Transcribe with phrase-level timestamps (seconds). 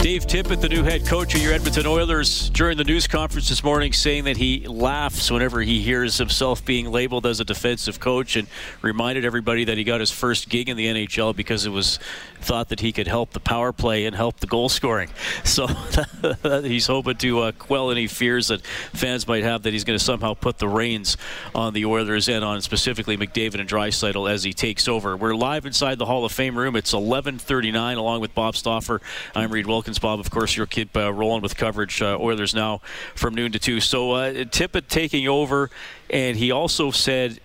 [0.00, 3.64] Dave Tippett, the new head coach of your Edmonton Oilers, during the news conference this
[3.64, 8.36] morning, saying that he laughs whenever he hears himself being labeled as a defensive coach
[8.36, 8.46] and
[8.80, 11.98] reminded everybody that he got his first gig in the NHL because it was
[12.40, 15.10] thought that he could help the power play and help the goal scoring.
[15.44, 15.66] So
[16.62, 20.04] he's hoping to uh, quell any fears that fans might have that he's going to
[20.04, 21.16] somehow put the reins
[21.54, 25.16] on the Oilers and on specifically McDavid and Draisaitl as he takes over.
[25.16, 26.76] We're live inside the Hall of Fame room.
[26.76, 29.00] It's 11:39, along with Bob Stauffer.
[29.34, 29.87] I'm Reid Wilkins.
[29.96, 32.02] Bob, of course, you'll keep uh, rolling with coverage.
[32.02, 32.80] Uh, Oilers now
[33.14, 33.80] from noon to two.
[33.80, 35.70] So uh, Tippett taking over.
[36.10, 37.38] And he also said,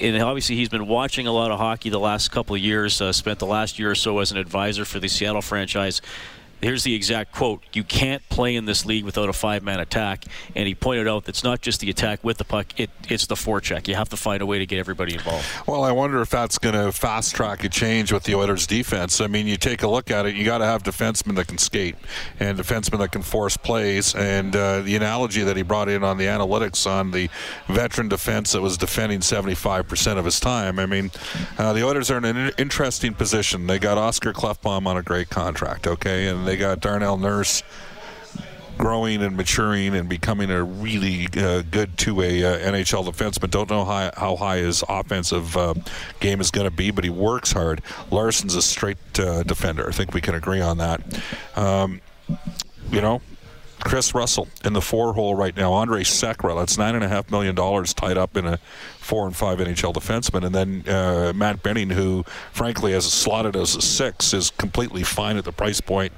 [0.00, 3.12] and obviously he's been watching a lot of hockey the last couple of years, uh,
[3.12, 6.00] spent the last year or so as an advisor for the Seattle franchise
[6.64, 7.62] here's the exact quote.
[7.72, 10.24] You can't play in this league without a five man attack.
[10.54, 13.26] And he pointed out that it's not just the attack with the puck it, it's
[13.26, 13.86] the forecheck.
[13.88, 15.46] You have to find a way to get everybody involved.
[15.66, 19.20] Well i wonder if that's going to fast track a change with the oilers defense.
[19.20, 21.58] I mean you take a look at it you got to have defensemen that can
[21.58, 21.96] skate
[22.40, 24.14] and defensemen that can force plays.
[24.14, 27.28] And uh, the analogy that he brought in on the analytics on the
[27.68, 31.10] veteran defense that was defending 75% of his time i mean
[31.58, 33.66] uh, the oilers are in an interesting position.
[33.66, 36.28] They got oscar klefbom on a great contract okay?
[36.28, 37.64] And they they got Darnell Nurse
[38.78, 43.50] growing and maturing and becoming a really uh, good two-way uh, NHL defenseman.
[43.50, 45.74] Don't know how, how high his offensive uh,
[46.20, 47.82] game is going to be, but he works hard.
[48.12, 49.88] Larsson's a straight uh, defender.
[49.88, 51.00] I think we can agree on that.
[51.56, 52.00] Um,
[52.92, 53.20] you know,
[53.84, 55.72] Kris Russell in the four hole right now.
[55.72, 58.58] Andre Sekera, that's nine and a half million dollars tied up in a
[58.98, 63.76] four and five NHL defenseman, and then uh, Matt Benning, who frankly has slotted as
[63.76, 66.12] a six, is completely fine at the price point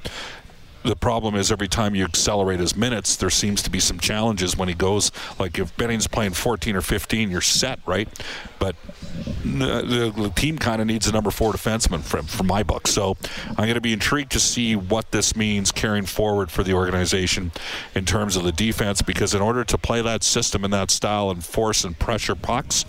[0.87, 4.57] the problem is every time you accelerate his minutes, there seems to be some challenges
[4.57, 5.11] when he goes.
[5.39, 8.09] Like if Benning's playing 14 or 15, you're set, right?
[8.59, 8.77] But
[9.45, 12.87] uh, the, the team kind of needs a number four defenseman from, my book.
[12.87, 13.17] So
[13.49, 17.51] I'm going to be intrigued to see what this means carrying forward for the organization
[17.95, 21.31] in terms of the defense, because in order to play that system and that style
[21.31, 22.85] and force and pressure pucks,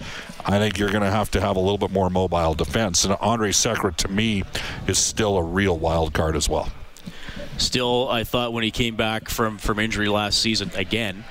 [0.46, 3.04] I think you're going to have to have a little bit more mobile defense.
[3.04, 4.44] And Andre Sekera, to me,
[4.88, 6.70] is still a real wild card as well.
[7.58, 11.26] Still, I thought when he came back from, from injury last season again,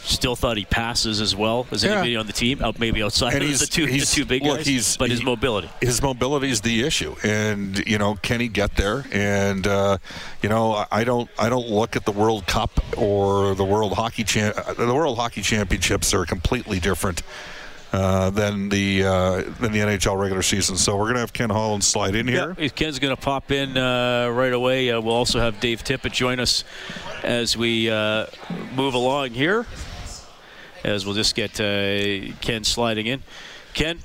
[0.00, 1.92] still thought he passes as well as yeah.
[1.92, 4.96] anybody on the team, out maybe outside of the two, the two big look, guys.
[4.96, 8.76] but his he, mobility, his mobility is the issue, and you know, can he get
[8.76, 9.04] there?
[9.12, 9.98] And uh,
[10.42, 14.24] you know, I don't, I don't look at the World Cup or the World Hockey
[14.24, 14.56] Champ.
[14.76, 17.22] The World Hockey Championships are completely different
[17.92, 20.76] uh, than the uh, than the NHL regular season.
[20.76, 22.56] So we're going to have Ken Holland slide in here.
[22.58, 24.90] Yeah, Ken's going to pop in uh, right away.
[24.90, 26.64] Uh, we'll also have Dave Tippett join us
[27.22, 28.26] as we uh,
[28.74, 29.66] move along here.
[30.84, 31.52] As we'll just get
[32.40, 33.22] Ken sliding in.
[33.72, 34.00] Ken,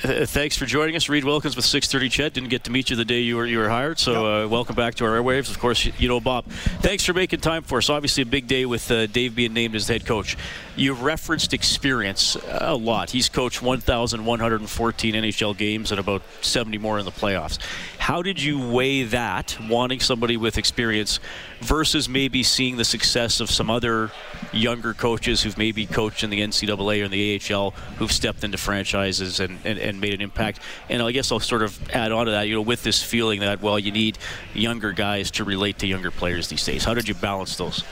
[0.00, 2.10] thanks for joining us, Reid Wilkins with 6:30.
[2.10, 4.48] CHED didn't get to meet you the day you were you were hired, so uh,
[4.48, 5.50] welcome back to our airwaves.
[5.50, 6.46] Of course, you know Bob.
[6.80, 7.90] Thanks for making time for us.
[7.90, 10.36] Obviously, a big day with uh, Dave being named as head coach.
[10.76, 13.10] You referenced experience a lot.
[13.10, 17.58] He's coached 1,114 NHL games and about 70 more in the playoffs.
[17.98, 21.20] How did you weigh that, wanting somebody with experience,
[21.60, 24.10] versus maybe seeing the success of some other
[24.52, 28.56] younger coaches who've maybe coached in the NCAA or in the AHL, who've stepped into
[28.56, 30.60] franchises and, and, and made an impact?
[30.88, 33.40] And I guess I'll sort of add on to that, you know, with this feeling
[33.40, 34.18] that, well, you need
[34.54, 36.84] younger guys to relate to younger players these days.
[36.84, 37.84] How did you balance those?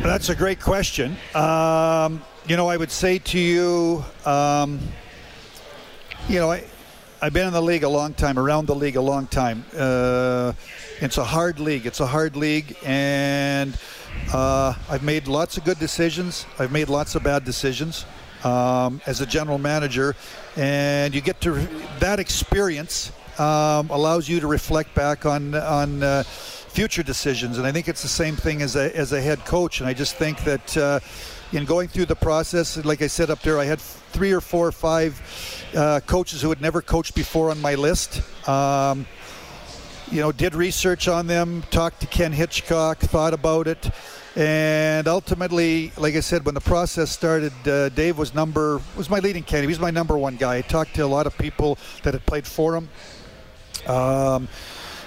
[0.00, 1.16] That's a great question.
[1.34, 4.80] Um, you know, I would say to you, um,
[6.28, 6.64] you know, I,
[7.20, 9.64] I've been in the league a long time, around the league a long time.
[9.76, 10.54] Uh,
[11.00, 11.86] it's a hard league.
[11.86, 13.78] It's a hard league, and
[14.32, 16.46] uh, I've made lots of good decisions.
[16.58, 18.04] I've made lots of bad decisions
[18.42, 20.16] um, as a general manager,
[20.56, 21.68] and you get to
[22.00, 26.02] that experience um, allows you to reflect back on on.
[26.02, 26.24] Uh,
[26.72, 27.58] future decisions.
[27.58, 29.80] And I think it's the same thing as a, as a head coach.
[29.80, 31.00] And I just think that uh,
[31.52, 34.68] in going through the process, like I said up there, I had three or four
[34.68, 35.20] or five
[35.76, 38.22] uh, coaches who had never coached before on my list.
[38.48, 39.06] Um,
[40.10, 43.90] you know, did research on them, talked to Ken Hitchcock, thought about it.
[44.34, 49.18] And ultimately, like I said, when the process started, uh, Dave was number was my
[49.18, 49.68] leading candidate.
[49.68, 50.56] He was my number one guy.
[50.56, 52.88] I talked to a lot of people that had played for him.
[53.86, 54.48] Um,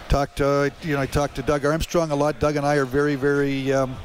[0.10, 2.40] Talked, uh, you know, I talked to Doug Armstrong a lot.
[2.40, 3.96] Doug and I are very, very um,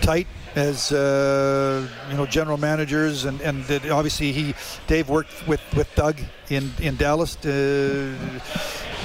[0.00, 0.26] tight.
[0.54, 4.54] as uh, you know general managers, and and obviously he
[4.86, 7.36] Dave worked with with Doug in in Dallas.
[7.44, 8.14] Uh,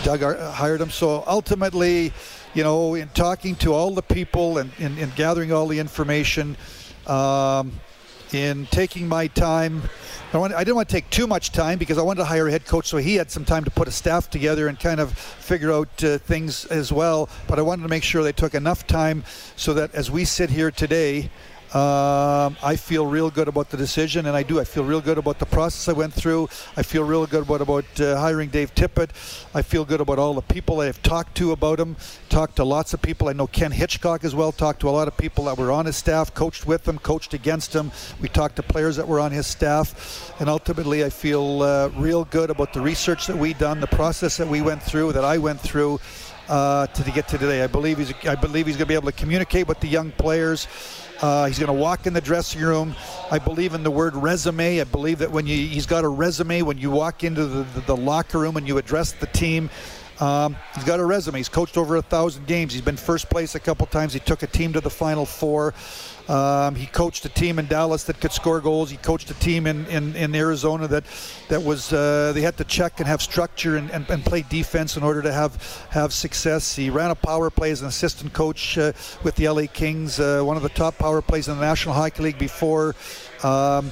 [0.04, 2.14] Doug hired him, so ultimately,
[2.54, 6.56] you know, in talking to all the people and in gathering all the information,
[7.06, 7.74] um,
[8.34, 9.82] in taking my time.
[10.34, 12.48] I, want, I, didn't want to take too much time because I wanted to hire
[12.48, 15.00] a head coach so he had some time to put a staff together and kind
[15.00, 17.30] of figure out uh, things as well.
[17.48, 19.24] But I wanted to make sure they took enough time
[19.56, 21.32] so that as we sit here today,
[21.74, 24.60] um, I feel real good about the decision, and I do.
[24.60, 26.50] I feel real good about the process I went through.
[26.76, 29.12] I feel real good about, about uh, hiring Dave Tippett.
[29.54, 31.96] I feel good about all the people I've talked to about him.
[32.30, 33.30] Talked to lots of people.
[33.30, 34.52] I know Ken Hitchcock as well.
[34.52, 37.36] Talked to a lot of people that were on his staff, coached with him, coached
[37.36, 37.92] against him.
[38.20, 42.26] We talked to players that were on his staff, and ultimately, I feel uh, real
[42.26, 45.38] good about the research that we done, the process that we went through, that I
[45.38, 46.00] went through.
[46.48, 48.12] Uh, to get to today, I believe he's.
[48.26, 50.68] I believe he's going to be able to communicate with the young players.
[51.22, 52.96] Uh, he's going to walk in the dressing room.
[53.30, 54.80] I believe in the word resume.
[54.80, 57.82] I believe that when you he's got a resume when you walk into the, the,
[57.82, 59.70] the locker room and you address the team.
[60.22, 61.38] Um, he's got a resume.
[61.38, 62.74] He's coached over a thousand games.
[62.74, 64.14] He's been first place a couple times.
[64.14, 65.74] He took a team to the Final Four.
[66.30, 68.92] Um, he coached a team in Dallas that could score goals.
[68.92, 71.04] He coached a team in, in, in Arizona that
[71.48, 74.96] that was uh, they had to check and have structure and, and, and, play defense
[74.96, 76.76] in order to have have success.
[76.76, 78.94] He ran a power play as an assistant coach uh,
[79.24, 82.22] with the LA Kings, uh, one of the top power plays in the National Hockey
[82.22, 82.96] League before.
[83.42, 83.92] Um,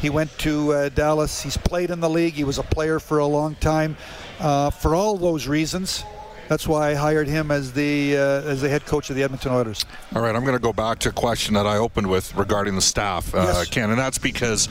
[0.00, 1.42] he went to uh, Dallas.
[1.42, 2.32] He's played in the league.
[2.32, 3.96] He was a player for a long time.
[4.40, 6.02] Uh, for all those reasons,
[6.48, 9.52] that's why I hired him as the uh, as the head coach of the Edmonton
[9.52, 9.84] Oilers.
[10.14, 12.74] All right, I'm going to go back to a question that I opened with regarding
[12.74, 13.68] the staff, uh, yes.
[13.68, 14.68] Ken, and that's because,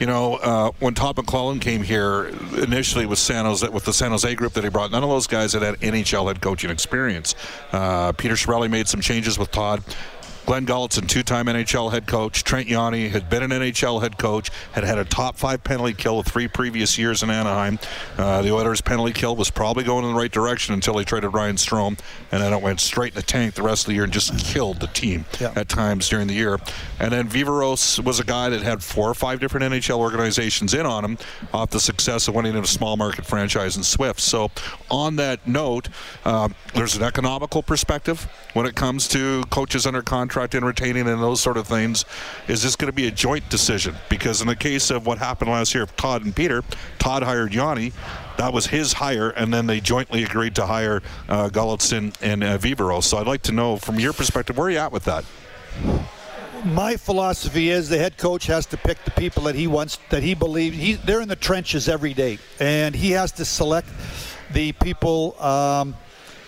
[0.00, 2.26] you know, uh, when Todd McLellan came here
[2.58, 5.26] initially with San Jose with the San Jose group that he brought, none of those
[5.26, 7.34] guys had had NHL head coaching experience.
[7.72, 9.82] Uh, Peter Chiarelli made some changes with Todd.
[10.46, 12.44] Glen Gulutzan, two-time NHL head coach.
[12.44, 16.22] Trent Yawney had been an NHL head coach, had had a top five penalty kill
[16.22, 17.80] three previous years in Anaheim.
[18.16, 21.34] Uh, the Oilers' penalty kill was probably going in the right direction until they traded
[21.34, 21.98] Ryan Strome,
[22.30, 24.38] and then it went straight in the tank the rest of the year and just
[24.38, 25.52] killed the team yeah.
[25.56, 26.60] at times during the year.
[27.00, 30.86] And then Viveiros was a guy that had four or five different NHL organizations in
[30.86, 31.18] on him
[31.52, 34.20] off the success of winning in a small market franchise in Swift.
[34.20, 34.52] So,
[34.92, 35.88] on that note,
[36.24, 41.08] uh, there's an economical perspective when it comes to coaches under contract contract and retaining
[41.08, 42.04] and those sort of things,
[42.46, 43.94] is this going to be a joint decision?
[44.10, 46.62] Because in the case of what happened last year, Todd and Peter,
[46.98, 47.94] Todd hired Yawney.
[48.36, 51.00] That was his hire, and then they jointly agreed to hire
[51.30, 53.00] uh, Gulutzan and uh.
[53.00, 55.24] So I'd like to know, from your perspective, where are you at with that?
[56.64, 60.22] my philosophy is the head coach has to pick the people that he wants that
[60.22, 63.86] he believes he, they're in the trenches every day and he has to select
[64.52, 65.94] the people um,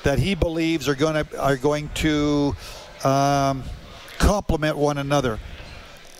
[0.02, 2.56] that he believes are going to are going to
[3.05, 3.62] um,
[4.18, 5.38] complement one another.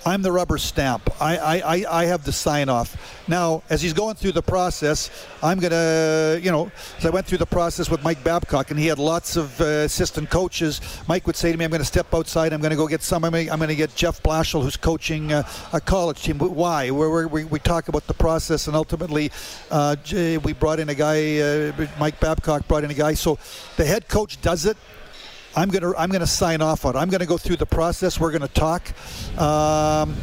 [0.07, 1.11] I'm the rubber stamp.
[1.21, 2.97] I, I, I have the sign off.
[3.29, 5.11] Now, as he's going through the process,
[5.43, 8.79] I'm going to, you know, as I went through the process with Mike Babcock, and
[8.79, 11.85] he had lots of uh, assistant coaches, Mike would say to me, I'm going to
[11.85, 12.53] step outside.
[12.53, 13.25] I'm going to go get some.
[13.25, 15.43] I'm going to get Jeff Blashill, who's coaching uh,
[15.73, 16.39] a college team.
[16.39, 16.91] Why?
[16.91, 19.31] Where we, we talk about the process, and ultimately,
[19.71, 23.15] uh, we brought in a guy, uh, Mike Babcock brought in a guy.
[23.15, 23.39] So
[23.77, 24.77] the head coach does it
[25.59, 26.95] I'm gonna I'm gonna sign off on.
[26.95, 27.01] it.
[27.01, 28.21] I'm gonna go through the process.
[28.21, 28.93] We're gonna talk.
[29.37, 30.15] Um,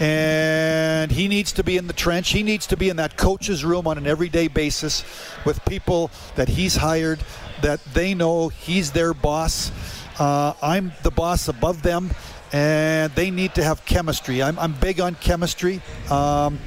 [0.00, 2.30] and he needs to be in the trench.
[2.30, 5.04] He needs to be in that coach's room on an everyday basis
[5.44, 7.20] with people that he's hired,
[7.62, 9.70] that they know he's their boss.
[10.18, 12.10] Uh, I'm the boss above them,
[12.52, 14.42] and they need to have chemistry.
[14.42, 16.58] I'm, I'm big on chemistry, um,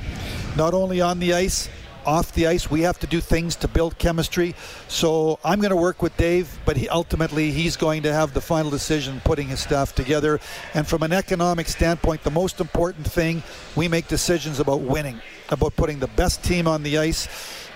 [0.55, 1.67] not only on the ice,
[2.07, 2.71] off the ice.
[2.71, 4.55] We have to do things to build chemistry.
[4.87, 8.41] So I'm going to work with Dave, but he, ultimately he's going to have the
[8.41, 10.39] final decision putting his staff together.
[10.73, 13.43] And from an economic standpoint, the most important thing,
[13.75, 17.27] we make decisions about winning, about putting the best team on the ice.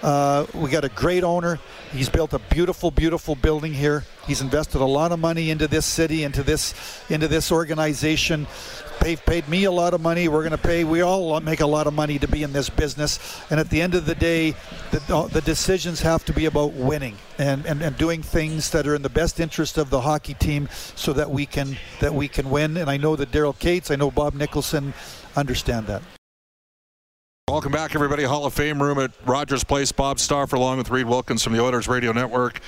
[0.02, 1.60] Uh, we got a great owner.
[1.92, 4.04] He's built a beautiful, beautiful building here.
[4.26, 6.74] He's invested a lot of money into this city, into this,
[7.10, 8.48] into this organization.
[9.00, 10.28] They've paid me a lot of money.
[10.28, 10.84] We're going to pay.
[10.84, 13.20] We all make a lot of money to be in this business.
[13.50, 14.56] And at the end of the day,
[14.92, 18.96] the, the decisions have to be about winning and, and, and doing things that are
[18.96, 22.50] in the best interest of the hockey team, so that we can that we can
[22.50, 22.78] win.
[22.78, 24.94] And I know that Daryl Katz, I know Bob Nicholson,
[25.36, 26.02] understand that.
[27.52, 28.24] Welcome back, everybody.
[28.24, 29.92] Hall of Fame room at Rogers Place.
[29.92, 32.62] Bob Stauffer, along with Reid Wilkins from the Oilers Radio Network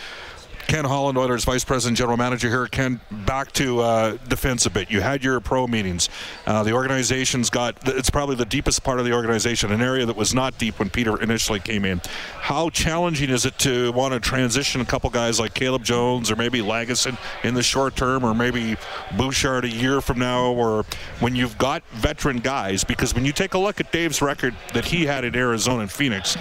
[0.67, 2.67] Ken Holland, Oilers Vice President, General Manager here.
[2.67, 4.89] Ken, back to uh, defense a bit.
[4.89, 6.09] You had your pro meetings.
[6.45, 10.15] Uh, the organization's got, it's probably the deepest part of the organization, an area that
[10.15, 12.01] was not deep when Peter initially came in.
[12.39, 16.35] How challenging is it to want to transition a couple guys like Caleb Jones or
[16.35, 18.75] maybe Lagesson in the short term or maybe
[19.17, 20.85] Bouchard a year from now or
[21.19, 22.83] when you've got veteran guys?
[22.83, 25.91] Because when you take a look at Dave's record that he had in Arizona and
[25.91, 26.37] Phoenix,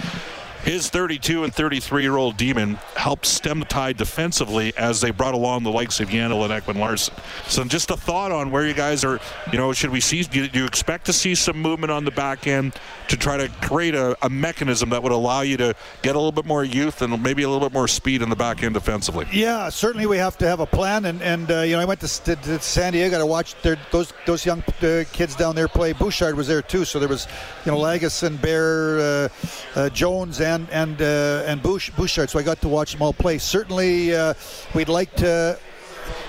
[0.63, 5.33] his 32 and 33 year old demon helped stem the tide defensively as they brought
[5.33, 7.13] along the likes of Yandle and Ekman Larsson.
[7.47, 9.19] So just a thought on where you guys are.
[9.51, 10.23] You know, should we see?
[10.23, 12.73] Do you expect to see some movement on the back end
[13.09, 16.31] to try to create a, a mechanism that would allow you to get a little
[16.31, 19.27] bit more youth and maybe a little bit more speed in the back end defensively?
[19.31, 21.05] Yeah, certainly we have to have a plan.
[21.05, 23.77] And and uh, you know, I went to, to, to San Diego to watch their,
[23.91, 25.91] those those young uh, kids down there play.
[25.91, 27.27] Bouchard was there too, so there was
[27.65, 29.29] you know Lagesson, Bear, uh,
[29.75, 32.29] uh Jones, and and and uh, and Bush, Bouchard.
[32.29, 33.37] So I got to watch them all play.
[33.37, 34.33] Certainly, uh,
[34.73, 35.57] we'd like to.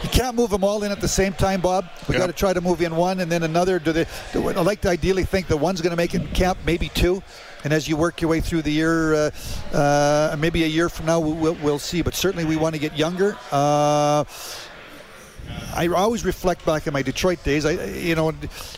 [0.03, 1.89] You can't move them all in at the same time, Bob.
[2.09, 2.23] We yep.
[2.23, 3.79] got to try to move in one and then another.
[3.79, 4.07] Do they?
[4.33, 6.91] Do, I like to ideally think that one's going to make it in camp, maybe
[6.91, 7.23] two.
[7.65, 9.31] And as you work your way through the year, uh,
[9.73, 12.03] uh, maybe a year from now, we'll, we'll, see.
[12.03, 13.37] But certainly, we want to get younger.
[13.51, 14.25] Uh,
[15.75, 17.65] I always reflect back on my Detroit days.
[17.65, 18.33] I, you know,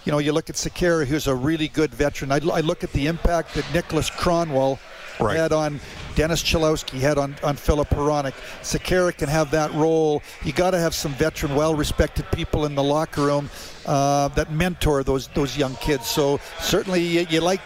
[0.05, 2.33] you know, you look at Sekera, who's a really good veteran.
[2.33, 4.79] I, I look at the impact that Niklas Kronwall
[5.21, 5.53] right.
[5.53, 5.81] on
[6.15, 8.33] Dennis Cholowski, had on, on Filip Hronek.
[8.63, 10.23] Sekera can have that role.
[10.45, 13.51] You got to have some veteran, well-respected people in the locker room
[13.85, 16.07] uh, that mentor those those young kids.
[16.07, 17.61] So certainly you, you like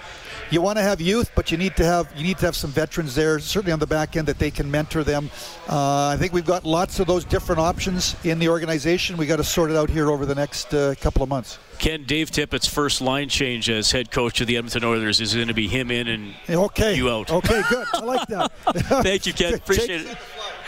[0.51, 2.71] you want to have youth, but you need to have you need to have some
[2.71, 5.31] veterans there, certainly on the back end that they can mentor them.
[5.69, 9.17] Uh, I think we've got lots of those different options in the organization.
[9.17, 11.59] We got to sort it out here over the next uh, couple of months.
[11.79, 15.49] Ken, Dave Tippett's first line change as head coach of the Edmonton Oilers is going
[15.49, 16.95] to be him in and okay.
[16.95, 17.31] you out.
[17.31, 17.87] Okay, good.
[17.95, 18.53] I like that.
[19.03, 19.55] Thank you, Ken.
[19.61, 20.19] Appreciate it.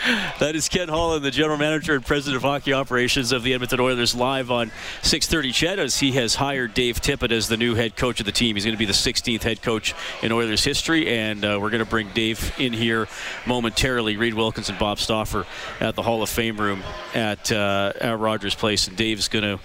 [0.39, 3.79] That is Ken Holland, the general manager and president of hockey operations of the Edmonton
[3.79, 5.53] Oilers, live on 6:30.
[5.53, 8.55] CHED, as he has hired Dave Tippett as the new head coach of the team.
[8.55, 11.83] He's going to be the 16th head coach in Oilers history, and uh, we're going
[11.83, 13.07] to bring Dave in here
[13.45, 14.17] momentarily.
[14.17, 15.45] Reid Wilkins and Bob Stauffer
[15.79, 16.83] at the Hall of Fame room
[17.13, 19.59] at uh, at Rogers Place, and Dave's going to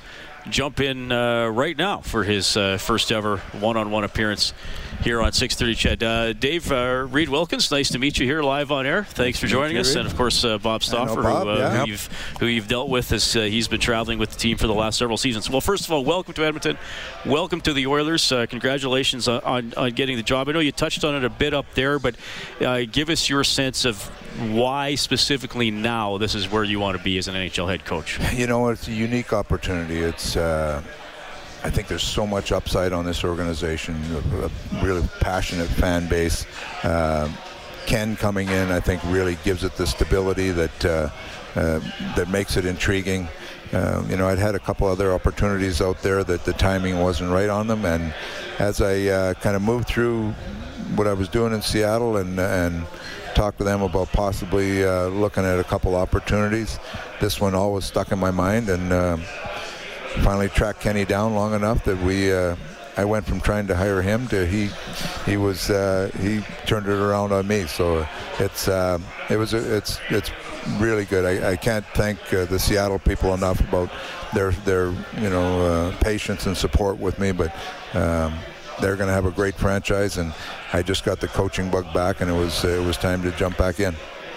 [0.51, 4.53] jump in uh, right now for his uh, first ever one-on-one appearance
[5.03, 5.77] here on 6:30.
[5.77, 9.05] CHED, uh, Dave uh, Reid Wilkins, nice to meet you here live on air.
[9.05, 11.81] Thanks for joining us, and of course uh, Bob Stauffer, Bob, who, uh, yeah.
[11.81, 12.07] who, you've
[12.41, 15.17] who you've dealt with as he's been traveling with the team for the last several
[15.17, 15.49] seasons.
[15.49, 16.79] Well, first of all, welcome to Edmonton,
[17.25, 18.29] welcome to the Oilers.
[18.29, 20.49] congratulations on, on, on, getting the job.
[20.49, 22.17] I know you touched on it a bit up there, but
[22.91, 24.03] give us your sense of
[24.39, 28.19] why specifically now this is where you want to be as an NHL head coach.
[28.39, 29.99] You know, it's a unique opportunity.
[29.99, 30.83] It's uh,
[31.65, 34.51] I think there's so much upside on this organization, a,
[34.85, 36.47] really passionate fan base.
[36.85, 37.29] Uh,
[37.87, 41.11] Ken coming in, I think, really gives it the stability that uh,
[41.57, 41.81] uh,
[42.17, 43.29] that makes it intriguing.
[43.73, 47.33] Uh, you know, I'd had a couple other opportunities out there that the timing wasn't
[47.33, 48.15] right on them, and
[48.59, 50.31] as I uh, kind of moved through
[50.95, 52.87] what I was doing in Seattle and and
[53.35, 56.79] talked to them about possibly uh, looking at a couple opportunities,
[57.21, 58.93] this one always stuck in my mind, and
[60.19, 62.33] finally tracked Kenny down long enough that we.
[62.33, 62.57] Uh,
[62.97, 64.71] I went from trying to hire him to he,
[65.25, 67.67] he was uh, he turned it around on me.
[67.67, 68.05] So
[68.41, 68.99] it's uh,
[69.31, 70.33] it was it's it's
[70.79, 71.25] really good.
[71.25, 73.89] I, I can't thank uh, the Seattle people enough about
[74.35, 77.31] their their you know uh, patience and support with me.
[77.31, 77.55] But
[77.95, 78.37] um,
[78.81, 80.35] they're going to have a great franchise, and
[80.73, 83.57] I just got the coaching bug back, and it was it was time to jump
[83.57, 83.95] back in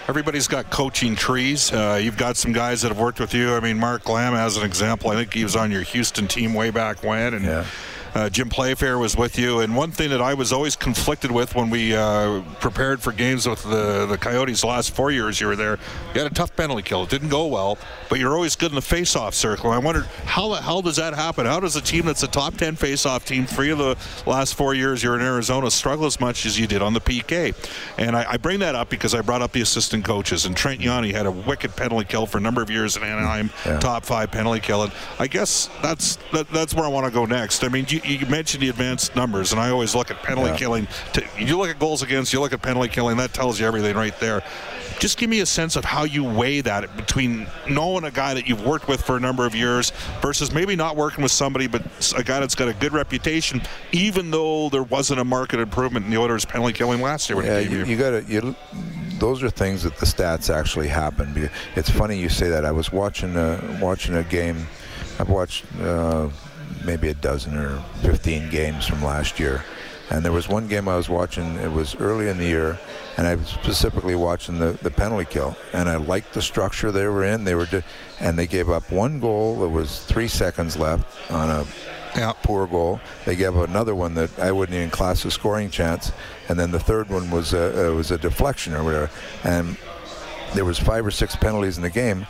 [0.08, 1.72] everybody's got coaching trees.
[1.72, 3.54] Uh, you've got some guys that have worked with you.
[3.54, 6.54] I mean, Mark Lamb, as an example, I think he was on your Houston team
[6.54, 7.64] way back when, and yeah.
[8.14, 11.54] Uh, Jim Playfair was with you, and one thing that I was always conflicted with
[11.54, 15.46] when we uh, prepared for games with the the Coyotes the last four years you
[15.46, 15.78] were there,
[16.14, 17.04] you had a tough penalty kill.
[17.04, 17.78] It didn't go well,
[18.08, 19.72] but you're always good in the face-off circle.
[19.72, 21.46] And I wondered how the hell does that happen?
[21.46, 24.74] How does a team that's a top 10 face-off team, three of the last four
[24.74, 27.54] years you're in Arizona, struggle as much as you did on the PK?
[27.98, 30.80] And I, I bring that up because I brought up the assistant coaches, and Trent
[30.80, 33.78] Yawney had a wicked penalty kill for a number of years in Anaheim, yeah.
[33.78, 34.82] top five penalty kill.
[34.82, 37.64] And I guess that's that, that's where I want to go next.
[37.64, 40.56] I mean, you, you mentioned the advanced numbers, and I always look at penalty yeah.
[40.56, 40.88] killing.
[41.14, 43.16] To, you look at goals against, you look at penalty killing.
[43.16, 44.42] That tells you everything right there.
[44.98, 48.46] Just give me a sense of how you weigh that between knowing a guy that
[48.46, 49.90] you've worked with for a number of years
[50.20, 51.82] versus maybe not working with somebody, but
[52.16, 56.12] a guy that's got a good reputation, even though there wasn't a market improvement in
[56.12, 57.42] the Oilers' penalty killing last year.
[57.42, 58.24] Yeah, you, you got to.
[58.28, 58.54] You,
[59.18, 61.50] those are things that the stats actually happen.
[61.74, 62.64] It's funny you say that.
[62.64, 64.66] I was watching a, watching a game.
[65.18, 65.64] I've watched.
[65.80, 66.28] Uh,
[66.84, 69.64] maybe a dozen or 15 games from last year.
[70.10, 72.78] And there was one game I was watching, it was early in the year,
[73.16, 75.56] and I was specifically watching the, the penalty kill.
[75.72, 77.44] And I liked the structure they were in.
[77.44, 77.82] They were, di-
[78.20, 79.60] and they gave up one goal.
[79.60, 81.64] There was three seconds left on a
[82.14, 82.32] Yeah.
[82.42, 83.00] poor goal.
[83.24, 86.12] They gave up another one that I wouldn't even class a scoring chance.
[86.50, 89.10] And then the third one was a, uh, was a deflection or whatever.
[89.44, 89.78] And
[90.54, 92.26] there was five or six penalties in the game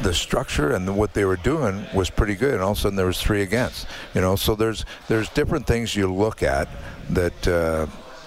[0.00, 2.96] the structure and what they were doing was pretty good, and all of a sudden
[2.96, 3.86] there was three against.
[4.14, 6.68] You know, so there's there's different things you look at
[7.10, 7.86] that uh,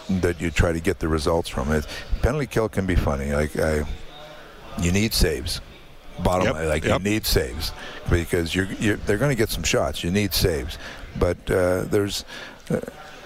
[0.10, 1.72] that you try to get the results from.
[1.72, 1.88] It
[2.22, 3.34] penalty kill can be funny.
[3.34, 3.84] Like I,
[4.81, 5.62] you need saves.
[6.24, 7.00] Bottom Yep, line, like yep.
[7.00, 7.74] you need saves
[8.10, 10.01] because you're, you're they're going to get some shots.
[10.01, 10.77] You need saves,
[11.19, 12.24] but uh, there's
[12.69, 12.79] uh,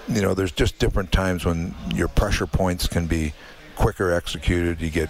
[0.08, 3.32] you know there's just different times when your pressure points can be
[3.76, 4.80] quicker executed.
[4.80, 5.08] You get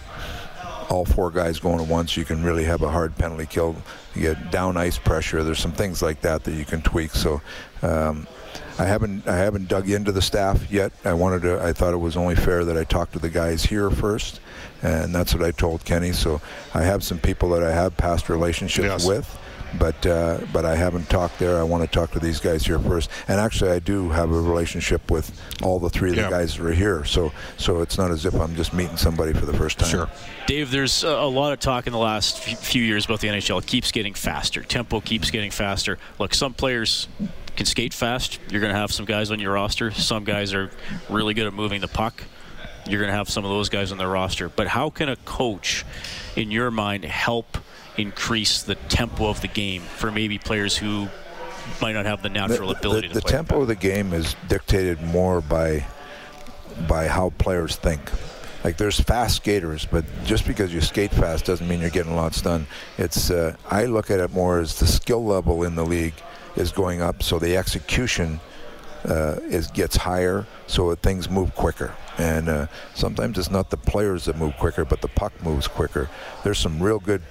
[0.91, 3.77] all four guys going at once, you can really have a hard penalty kill.
[4.15, 5.43] You get down ice pressure.
[5.45, 7.13] There's some things like that that you can tweak.
[7.13, 7.41] So
[7.83, 8.27] um,
[8.79, 10.93] I haven't I haven't dug into the staff yet.
[11.05, 11.63] I wanted to.
[11.63, 14.41] I thought it was only fair that I talk to the guys here first,
[14.83, 16.13] and that's what I told Kenny.
[16.13, 16.41] So
[16.75, 19.07] I have some people that I have past relationships Yes.
[19.07, 19.39] with.
[19.79, 21.59] But uh, but I haven't talked there.
[21.59, 23.11] I want to talk to these guys here first.
[23.29, 25.31] And actually, I do have a relationship with
[25.63, 26.31] all the three of the Yeah.
[26.31, 27.05] guys that are here.
[27.05, 29.89] So so it's not as if I'm just meeting somebody for the first time.
[29.91, 30.11] Sure.
[30.47, 33.59] Dave, there's a a lot of talk in the last few years about the NHL.
[33.61, 34.63] It keeps getting faster.
[34.63, 35.99] Tempo keeps getting faster.
[36.19, 37.07] Look, some players
[37.57, 38.39] can skate fast.
[38.49, 39.91] You're going to have some guys on your roster.
[39.91, 40.71] Some guys are
[41.09, 42.25] really good at moving the puck.
[42.89, 44.49] You're going to have some of those guys on their roster.
[44.49, 45.85] But how can a coach,
[46.35, 47.59] in your mind, help
[48.01, 51.09] increase the tempo of the game for maybe players who
[51.81, 54.35] might not have the natural the, ability the, to the tempo of the game is
[54.49, 55.85] dictated more by
[56.89, 58.01] by how players think.
[58.65, 62.43] Like there's fast skaters, but just because you skate fast doesn't mean you're getting lots
[62.43, 62.67] done.
[62.99, 66.15] It's uh, I look at it more as the skill level in the league
[66.57, 68.41] is going up, so the execution
[69.05, 71.95] uh, is gets higher, so things move quicker.
[72.19, 76.11] And uh, sometimes it's not the players that move quicker, but the puck moves quicker.
[76.45, 77.23] There's some real good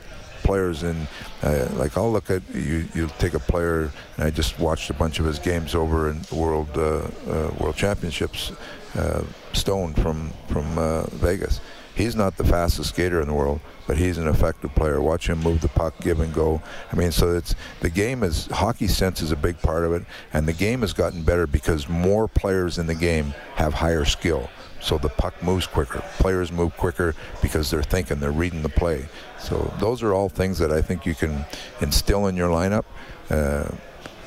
[0.50, 1.08] players in
[1.44, 4.96] uh, like I'll look at you you take a player and I just watched a
[4.96, 8.52] bunch of his games over in world uh, uh, world championships
[8.96, 11.62] uh, Stone from from uh, Vegas.
[11.94, 15.00] He's not the fastest skater in the world but he's an effective player.
[15.02, 16.64] Watch him move the puck give and go.
[16.92, 20.04] I mean so it's the game is hockey sense is a big part of it
[20.34, 24.50] and the game has gotten better because more players in the game have higher skill
[24.82, 26.04] so the puck moves quicker.
[26.18, 29.08] Players move quicker because they're thinking, they're reading the play.
[29.40, 31.46] So those are all things that I think you can
[31.82, 32.86] instill in your lineup.
[33.30, 33.70] Uh,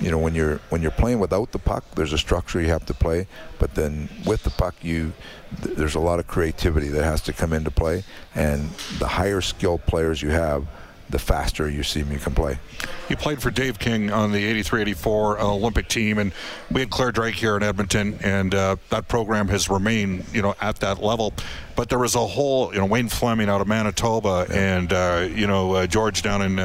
[0.00, 2.86] you know, when you're when you're playing without the puck, there's a structure you have
[2.86, 3.26] to play.
[3.58, 5.12] But then with the puck, you
[5.62, 8.04] th- there's a lot of creativity that has to come into play.
[8.34, 10.66] And the higher skilled players you have,
[11.12, 12.58] the faster you see you can play.
[13.08, 16.32] He played for Dave King on the 83-84 Olympic team, and
[16.70, 20.54] we had Clare Drake here in Edmonton, and uh, that program has remained, you know,
[20.60, 21.32] at that level.
[21.76, 25.46] But there was a whole, you know, Wayne Fleming out of Manitoba, and uh, you
[25.46, 26.58] know uh, George down in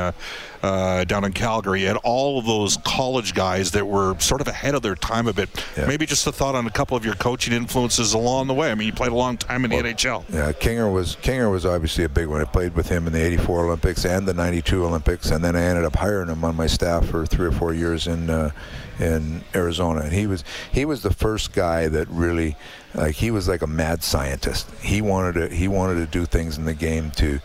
[0.64, 4.76] uh, down in Calgary, and all of those college guys that were sort of ahead
[4.76, 5.50] of their time a bit.
[5.76, 5.88] Yeah.
[5.88, 8.72] Maybe just a thought on a couple of your coaching influences along the way.
[8.72, 10.26] I mean, you played a long time in the NHL.
[10.30, 12.42] Yeah, Kinger was Kinger was obviously a big one.
[12.42, 15.62] I played with him in the '84 Olympics and the '92 Olympics, and then I
[15.62, 18.52] ended up hiring him on my staff for three or four years in uh,
[19.00, 20.02] in Arizona.
[20.02, 22.56] And he was he was the first guy that really
[22.94, 24.70] like he was like a mad scientist.
[24.82, 27.40] He wanted to he wanted to do things in the game to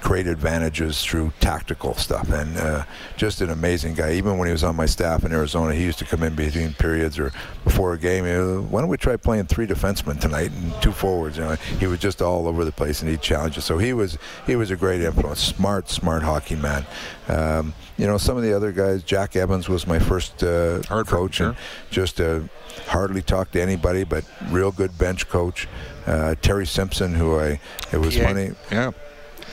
[0.00, 2.30] create advantages through tactical stuff.
[2.30, 2.84] And uh,
[3.16, 4.12] just an amazing guy.
[4.12, 6.74] Even when he was on my staff in Arizona he used to come in between
[6.74, 7.32] periods or
[7.64, 8.24] before a game.
[8.70, 11.38] Why don't we try playing three defensemen tonight and two forwards?
[11.38, 13.64] You know he was just all over the place and he challenged us.
[13.64, 15.40] So he was he was a great influence.
[15.40, 16.86] Smart smart hockey man.
[17.28, 21.06] Um, you know some of the other guys Jack Evans was my first uh, Hard
[21.06, 21.48] coach sure.
[21.48, 21.56] and
[21.90, 22.40] just uh,
[22.86, 25.66] hardly talked to anybody but real good bench coach.
[26.06, 27.60] Uh, Terry Simpson who I
[27.92, 28.52] it was funny.
[28.70, 28.92] Yeah.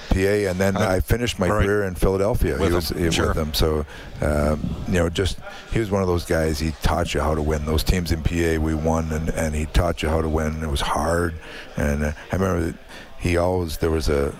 [0.09, 1.63] PA, and then Uh, I finished my right.
[1.63, 2.57] career in Philadelphia.
[2.57, 3.27] With he was him, he- sure.
[3.27, 3.85] with them, so
[4.21, 5.37] um, you know, just
[5.71, 6.59] he was one of those guys.
[6.59, 7.65] He taught you how to win.
[7.65, 10.61] Those teams in PA, we won, and, and he taught you how to win.
[10.63, 11.33] It was hard,
[11.77, 12.75] and uh, I remember that
[13.19, 14.33] he always there was a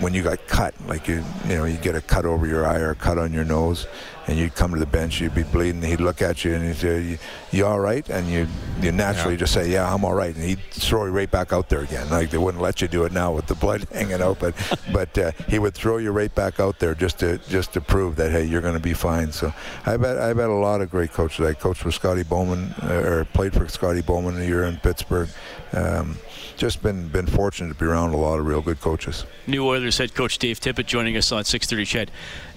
[0.00, 2.78] when you got cut, like you you know, you get a cut over your eye
[2.78, 3.86] or a cut on your nose,
[4.26, 5.82] and you'd come to the bench, you'd be bleeding.
[5.82, 7.18] He'd look at you and he'd say, "You,
[7.50, 8.46] you all right?" And you
[8.80, 9.38] you naturally Yeah.
[9.40, 12.08] just say, "Yeah, I'm all right," and he'd throw you right back out there again.
[12.10, 14.54] Like they wouldn't let you do it now with the blood hanging out, but
[14.92, 18.16] but uh, he would throw you right back out there just to just to prove
[18.16, 19.32] that hey, you're going to be fine.
[19.32, 19.52] So
[19.86, 21.44] I bet I bet a lot of great coaches.
[21.46, 25.28] I coached for Scotty Bowman uh, or played for Scotty Bowman a year in Pittsburgh.
[25.72, 26.16] Um,
[26.58, 29.24] just been been fortunate to be around a lot of real good coaches.
[29.46, 31.82] New Oilers head coach Dave Tippett joining us on 6:30.
[31.86, 32.08] Ched,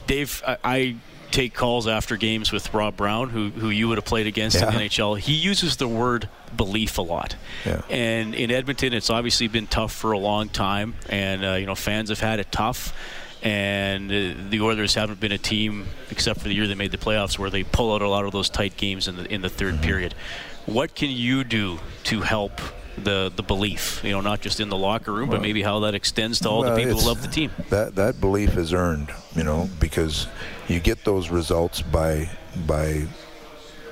[0.07, 0.95] Dave, I, I
[1.31, 4.67] take calls after games with Rob Brown, who who you would have played against Yeah.
[4.69, 5.17] in the NHL.
[5.17, 7.35] He uses the word belief a lot.
[7.65, 7.81] Yeah.
[7.89, 11.75] And in Edmonton, it's obviously been tough for a long time, and uh, you know
[11.75, 12.93] fans have had it tough.
[13.43, 16.99] And uh, the Oilers haven't been a team, except for the year they made the
[16.99, 19.49] playoffs, where they pull out a lot of those tight games in the in the
[19.49, 19.81] 3rd Mm-hmm.
[19.83, 20.13] period.
[20.67, 22.61] What can you do to help
[23.03, 24.01] the the belief?
[24.03, 26.61] You know, not just in the locker room, but maybe how that extends to all
[26.61, 27.51] Well, the people who love the team.
[27.69, 30.27] That that belief is earned, you know, because
[30.67, 32.29] you get those results by
[32.67, 33.07] by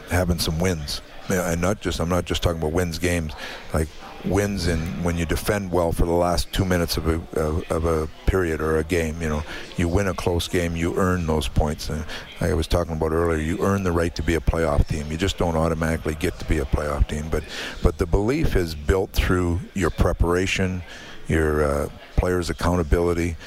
[0.09, 3.33] having some wins, and not just I'm not just talking about wins games,
[3.73, 3.87] like
[4.25, 8.07] wins in when you defend well for the last two minutes of a of, a
[8.25, 9.21] period or a game.
[9.21, 9.43] You know,
[9.77, 11.89] you win a close game, you earn those points.
[11.89, 12.03] And
[12.41, 15.11] I was talking about earlier, you earn the right to be a playoff team.
[15.11, 17.29] You just don't automatically get to be a playoff team.
[17.29, 17.43] But
[17.81, 20.83] but the belief is built through your preparation,
[21.27, 23.37] your uh, players' accountability.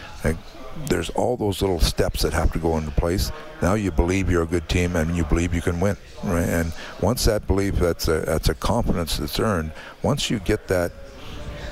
[0.89, 3.31] There's all those little steps that have to go into place.
[3.61, 6.49] Now you believe you're a good team and you believe you can win, right?
[6.49, 9.73] And once that belief, that's a that's a confidence that's earned.
[10.03, 10.93] Once you get that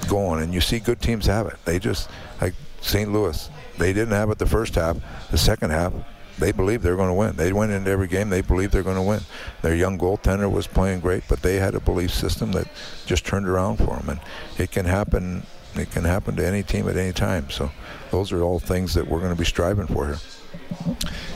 [0.09, 2.11] going, and you see good teams have it, they just
[2.41, 3.13] like St.
[3.13, 4.97] Louis, they didn't have it the first half.
[5.31, 5.93] The second half,
[6.39, 7.37] they believed they were going to win.
[7.37, 8.31] They went into every game.
[8.31, 9.21] They believed they're going to win.
[9.63, 12.69] Their young goaltender was playing great, but they had a belief system that
[13.07, 14.21] just turned around for them, and
[14.59, 15.45] it can happen.
[15.77, 17.51] It can happen to any team at any time.
[17.51, 17.71] So,
[18.11, 20.19] those are all things that we're going to be striving for here.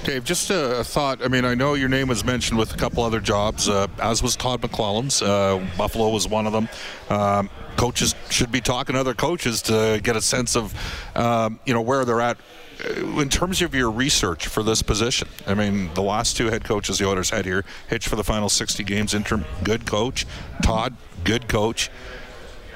[0.05, 1.25] Dave, just a, thought.
[1.25, 4.23] I mean, I know your name was mentioned with a couple other jobs, uh, as
[4.23, 5.23] was Todd McLellan's.
[5.23, 6.69] Uh, Buffalo was one of them.
[7.09, 10.75] Um, coaches should be talking to other coaches to get a sense of,
[11.17, 12.37] um, you know, where they're at
[12.85, 15.29] uh, in terms of your research for this position.
[15.47, 18.49] I mean, the last two head coaches the Oilers had here, Hitch for the final
[18.49, 20.27] 60 games, interim, good coach.
[20.63, 20.95] Todd,
[21.25, 21.91] good coach.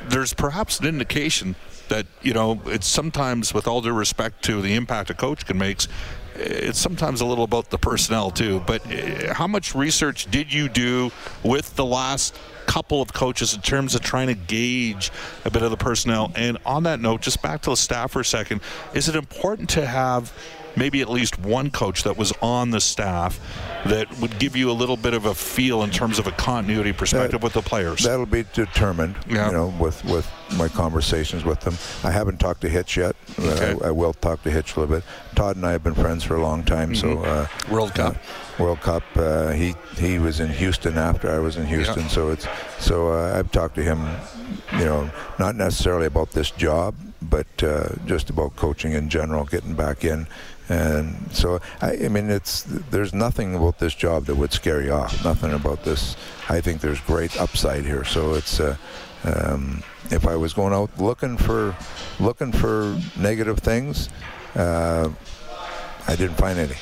[0.06, 1.56] There's perhaps an indication
[1.88, 5.58] that you know it's sometimes, with all due respect to the impact a coach can
[5.58, 5.86] make,
[6.34, 8.62] it's sometimes a little about the personnel too.
[8.66, 11.10] But uh, how much research did you do
[11.42, 15.10] with the last couple of coaches in terms of trying to gauge
[15.44, 16.32] a bit of the personnel?
[16.36, 18.60] And on that note, just back to the staff for a second,
[18.94, 20.32] is it important to have
[20.78, 23.38] maybe at least one coach that was on the staff
[23.86, 26.92] that would give you a little bit of a feel in terms of a continuity
[26.92, 28.02] perspective That- with the players?
[28.04, 29.46] That'll be determined, Yeah.
[29.46, 31.76] you know, with, with my conversations with them.
[32.04, 33.16] I haven't talked to Hitch yet.
[33.38, 33.74] Uh, Okay.
[33.84, 35.04] I, I will talk to Hitch a little bit.
[35.34, 37.72] Todd and I have been friends for a long time, so uh, Mm-hmm.
[37.72, 38.16] World Cup.
[38.16, 39.02] uh, World Cup.
[39.16, 42.08] Uh, he he was in Houston after I was in Houston, Yeah.
[42.08, 42.46] so it's
[42.80, 44.00] so uh, I've talked to him,
[44.78, 49.74] you know, not necessarily about this job, but uh, just about coaching in general, getting
[49.74, 50.26] back in.
[50.68, 54.92] And so, I, I mean, it's there's nothing about this job that would scare you
[54.92, 55.24] off.
[55.24, 56.16] Nothing about this.
[56.48, 58.04] I think there's great upside here.
[58.04, 58.76] So it's, uh,
[59.24, 61.74] um, if I was going out looking for,
[62.20, 64.08] looking for negative things,
[64.54, 65.08] uh,
[66.08, 66.74] I didn't find any.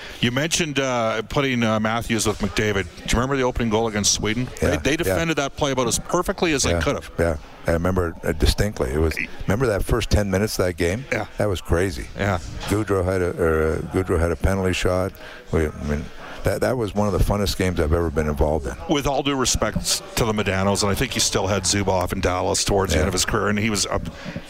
[0.20, 2.84] You mentioned uh, putting uh, Matthews with McDavid.
[2.84, 4.48] Do you remember the opening goal against Sweden?
[4.62, 4.96] Yeah, they, they yeah.
[4.96, 7.10] defended that play about as perfectly as yeah, they could have.
[7.18, 7.36] Yeah,
[7.66, 8.90] I remember it distinctly.
[8.90, 9.14] It was.
[9.42, 11.04] Remember that first ten minutes of that game?
[11.12, 11.26] Yeah.
[11.36, 12.06] that was crazy.
[12.16, 12.38] Yeah.
[12.68, 15.12] Gaudreau had a or, uh, Gaudreau had a penalty shot.
[15.52, 16.04] We, I mean,
[16.44, 18.74] that that was one of the funnest games I've ever been involved in.
[18.88, 22.20] With all due respect to the Modanos, and I think he still had Zubov in
[22.20, 24.02] Dallas towards the end of his career, and he was up.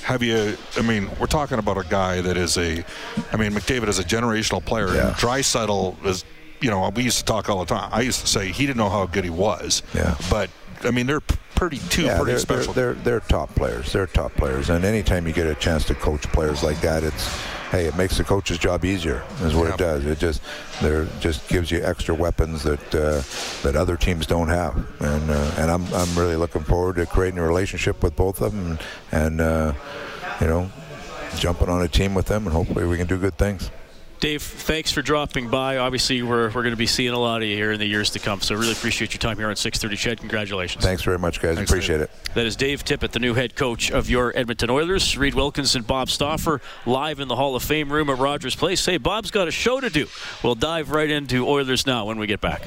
[0.02, 0.57] Have you?
[0.76, 2.85] I mean, we're talking about a guy that is a.
[3.33, 4.94] I mean, McDavid is a generational player.
[4.94, 5.09] Yeah.
[5.09, 6.24] And Draisaitl is.
[6.61, 7.90] You know, we used to talk all the time.
[7.92, 9.83] I used to say he didn't know how good he was.
[9.92, 10.16] Yeah.
[10.30, 10.48] But
[10.83, 11.20] I mean, they're
[11.54, 12.72] pretty two Yeah, pretty they're, special.
[12.72, 13.92] They're, they're they're top players.
[13.92, 17.26] They're top players, and anytime you get a chance to coach players like that, it's
[17.70, 19.22] hey, it makes the coach's job easier.
[19.42, 19.74] Is what Yeah.
[19.74, 20.06] it does.
[20.06, 20.42] It just
[20.82, 23.22] there just gives you extra weapons that uh,
[23.62, 27.38] that other teams don't have, and uh, and I'm I'm really looking forward to creating
[27.38, 28.78] a relationship with both of them,
[29.12, 29.72] and, and uh,
[30.40, 30.70] you know,
[31.36, 33.70] jumping on a team with them, and hopefully we can do good things.
[34.24, 35.76] Dave, thanks for dropping by.
[35.76, 38.08] Obviously, we're, we're going to be seeing a lot of you here in the years
[38.08, 38.40] to come.
[38.40, 39.98] So, really appreciate your time here on 6:30.
[39.98, 40.82] CHED, congratulations.
[40.82, 41.56] Thanks very much, guys.
[41.56, 42.04] Thanks, Appreciate Dave.
[42.04, 42.32] it.
[42.32, 45.18] That is Dave Tippett, the new head coach of your Edmonton Oilers.
[45.18, 48.87] Reid Wilkinson, and Bob Stauffer, live in the Hall of Fame room at Rogers Place.
[48.87, 50.06] Hey, Bob's got a show to do.
[50.42, 52.62] We'll dive right into Oilers now when we get back.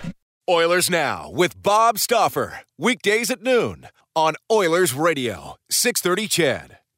[0.48, 2.60] Oilers Now with Bob Stauffer.
[2.78, 6.77] Weekdays at noon on Oilers Radio, 630 CHED.